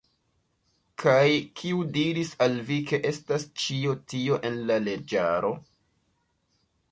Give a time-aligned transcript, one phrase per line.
[1.01, 1.27] Kaj
[1.59, 5.55] kiu diris al vi, ke estas ĉio tio en la leĝaro?